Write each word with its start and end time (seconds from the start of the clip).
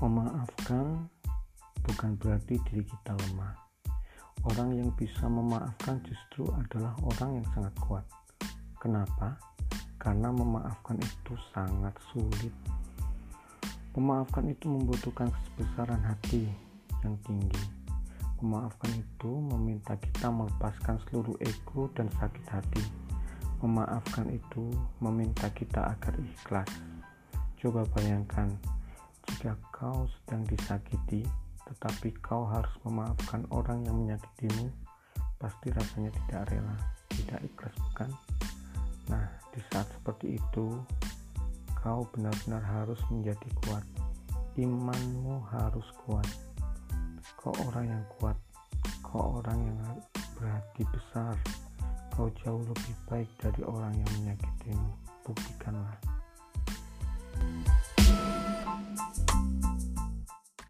Memaafkan 0.00 1.12
bukan 1.84 2.16
berarti 2.16 2.56
diri 2.72 2.88
kita 2.88 3.12
lemah. 3.12 3.52
Orang 4.48 4.72
yang 4.72 4.88
bisa 4.96 5.28
memaafkan 5.28 6.00
justru 6.08 6.48
adalah 6.56 6.96
orang 7.04 7.36
yang 7.36 7.46
sangat 7.52 7.76
kuat. 7.84 8.04
Kenapa? 8.80 9.36
Karena 10.00 10.32
memaafkan 10.32 10.96
itu 10.96 11.36
sangat 11.52 11.92
sulit. 12.08 12.54
Memaafkan 13.92 14.48
itu 14.48 14.72
membutuhkan 14.72 15.28
kebesaran 15.28 16.00
hati 16.00 16.48
yang 17.04 17.20
tinggi. 17.28 17.60
Memaafkan 18.40 18.96
itu 18.96 19.36
meminta 19.52 20.00
kita 20.00 20.32
melepaskan 20.32 20.96
seluruh 21.04 21.36
ego 21.44 21.92
dan 21.92 22.08
sakit 22.16 22.46
hati. 22.48 22.84
Memaafkan 23.60 24.32
itu 24.32 24.64
meminta 25.04 25.52
kita 25.52 25.92
agar 25.92 26.16
ikhlas. 26.16 26.72
Coba 27.60 27.84
bayangkan 27.92 28.48
jika 29.40 29.56
kau 29.72 30.04
sedang 30.04 30.44
disakiti, 30.44 31.24
tetapi 31.64 32.12
kau 32.20 32.44
harus 32.44 32.68
memaafkan 32.84 33.40
orang 33.48 33.88
yang 33.88 33.96
menyakitimu, 33.96 34.68
pasti 35.40 35.72
rasanya 35.72 36.12
tidak 36.12 36.52
rela, 36.52 36.76
tidak 37.08 37.40
ikhlas, 37.48 37.72
bukan? 37.88 38.12
Nah, 39.08 39.24
di 39.48 39.64
saat 39.72 39.88
seperti 39.96 40.36
itu, 40.36 40.76
kau 41.72 42.04
benar-benar 42.12 42.60
harus 42.60 43.00
menjadi 43.08 43.48
kuat. 43.64 43.80
Imanmu 44.60 45.40
harus 45.48 45.88
kuat. 46.04 46.28
Kau 47.40 47.56
orang 47.72 47.96
yang 47.96 48.04
kuat, 48.20 48.36
kau 49.00 49.40
orang 49.40 49.56
yang 49.56 49.80
berhati 50.36 50.84
besar. 50.92 51.32
Kau 52.12 52.28
jauh 52.44 52.60
lebih 52.60 52.96
baik 53.08 53.30
dari 53.40 53.64
orang 53.64 53.96
yang 53.96 54.10
menyakitimu. 54.20 54.89